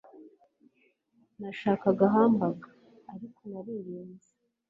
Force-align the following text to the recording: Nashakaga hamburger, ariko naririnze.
Nashakaga 1.39 2.03
hamburger, 2.13 2.73
ariko 3.13 3.39
naririnze. 3.51 4.29